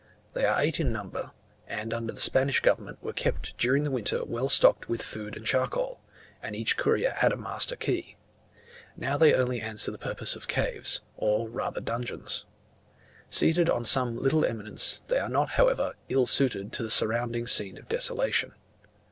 [0.33, 1.29] They are eight in number,
[1.67, 5.45] and under the Spanish government were kept during the winter well stored with food and
[5.45, 6.01] charcoal,
[6.41, 8.17] and each courier had a master key.
[8.97, 12.45] Now they only answer the purpose of caves, or rather dungeons.
[13.29, 17.77] Seated on some little eminence, they are not, however, ill suited to the surrounding scene
[17.77, 18.53] of desolation.